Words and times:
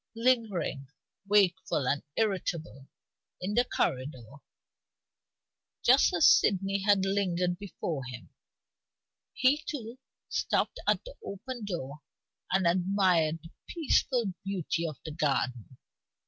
Lingering, 0.15 0.87
wakeful 1.27 1.87
and 1.87 2.01
irritable, 2.15 2.87
in 3.39 3.53
the 3.53 3.63
corridor 3.65 4.37
(just 5.83 6.11
as 6.15 6.25
Sydney 6.25 6.81
had 6.81 7.05
lingered 7.05 7.59
before 7.59 8.03
him), 8.05 8.31
he 9.31 9.63
too 9.67 9.99
stopped 10.27 10.79
at 10.87 11.05
the 11.05 11.13
open 11.23 11.65
door 11.65 12.01
and 12.51 12.65
admired 12.65 13.43
the 13.43 13.51
peaceful 13.67 14.33
beauty 14.43 14.87
of 14.87 14.97
the 15.05 15.11
garden. 15.11 15.77